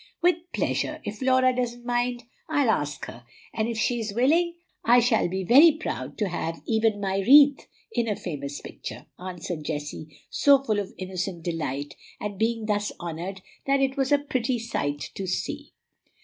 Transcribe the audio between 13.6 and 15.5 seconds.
that it was a pretty sight to